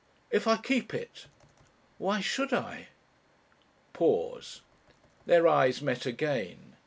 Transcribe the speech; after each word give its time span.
"If 0.31 0.47
I 0.47 0.57
keep 0.57 0.95
it?" 0.95 1.27
"Why 1.99 2.21
should 2.21 2.53
I?" 2.53 2.87
Pause. 3.93 4.61
Their 5.27 5.47
eyes 5.47 5.79
met 5.83 6.07
again. 6.07 6.73